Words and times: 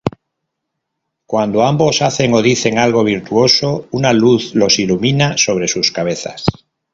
Cuando 1.27 1.63
ambos 1.63 2.01
hacen 2.01 2.33
o 2.33 2.41
dicen 2.41 2.79
algo 2.79 3.03
virtuoso 3.03 3.87
una 3.91 4.13
luz 4.13 4.55
los 4.55 4.79
ilumina 4.79 5.37
sobre 5.37 5.67
sus 5.67 5.91
cabezas. 5.91 6.43